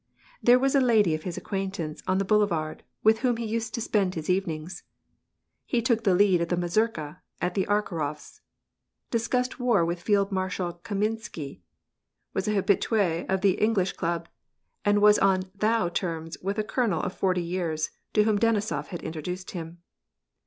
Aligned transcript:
There 0.41 0.57
was 0.57 0.73
a 0.73 0.81
lady 0.81 1.13
of 1.13 1.21
his 1.21 1.37
acquaint 1.37 1.77
ance 1.77 2.01
on 2.07 2.17
the 2.17 2.25
boulevard, 2.25 2.81
with 3.03 3.19
whom 3.19 3.37
he 3.37 3.45
used 3.45 3.75
to 3.75 3.81
spend 3.81 4.15
his 4.15 4.31
evenings. 4.31 4.81
He 5.63 5.79
took 5.79 6.05
the 6.05 6.15
lead 6.15 6.41
of 6.41 6.47
the 6.49 6.57
mazurka 6.57 7.21
at 7.39 7.53
the 7.53 7.67
Arkharofs', 7.67 8.41
discussed 9.11 9.59
war 9.59 9.85
with 9.85 10.01
Field 10.01 10.31
Marshal 10.31 10.73
Kamiensky, 10.83 11.61
was 12.33 12.47
an 12.47 12.55
habitu6 12.55 13.27
of 13.29 13.41
the 13.41 13.61
English 13.61 13.93
club, 13.93 14.27
and 14.83 15.03
was 15.03 15.19
on 15.19 15.51
"thou" 15.53 15.87
terms 15.87 16.35
with 16.41 16.57
a 16.57 16.63
colonel 16.63 17.03
of 17.03 17.13
forty 17.13 17.43
years, 17.43 17.91
to 18.13 18.23
whom 18.23 18.39
Denisof 18.39 18.87
had 18.87 19.03
introduced 19.03 19.51
him. 19.51 19.83